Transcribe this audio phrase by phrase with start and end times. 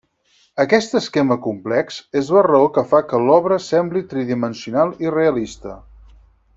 [0.61, 5.81] Aquest esquema complex és la raó que fa que l'obra sembli tridimensional i realista.